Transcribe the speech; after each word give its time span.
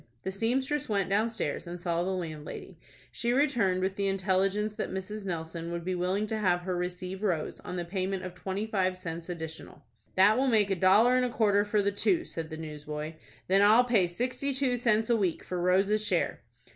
The 0.23 0.31
seamstress 0.31 0.89
went 0.89 1.11
downstairs, 1.11 1.67
and 1.67 1.79
saw 1.79 2.01
the 2.01 2.09
landlady. 2.09 2.79
She 3.11 3.33
returned 3.33 3.81
with 3.83 3.97
the 3.97 4.07
intelligence 4.07 4.73
that 4.73 4.89
Mrs. 4.89 5.27
Nelson 5.27 5.71
would 5.71 5.85
be 5.85 5.93
willing 5.93 6.25
to 6.25 6.39
have 6.39 6.61
her 6.61 6.75
receive 6.75 7.21
Rose 7.21 7.59
on 7.59 7.75
the 7.75 7.85
payment 7.85 8.23
of 8.23 8.33
twenty 8.33 8.65
five 8.65 8.97
cents 8.97 9.29
additional. 9.29 9.83
"That 10.15 10.39
will 10.39 10.47
make 10.47 10.71
a 10.71 10.75
dollar 10.75 11.17
and 11.17 11.25
a 11.25 11.29
quarter 11.29 11.63
for 11.63 11.83
the 11.83 11.91
two," 11.91 12.25
said 12.25 12.49
the 12.49 12.57
newsboy. 12.57 13.13
"Then 13.47 13.61
I'll 13.61 13.83
pay 13.83 14.07
sixty 14.07 14.55
two 14.55 14.75
cents 14.75 15.07
a 15.11 15.15
week 15.15 15.43
for 15.43 15.61
Rose's 15.61 16.03
share." 16.03 16.41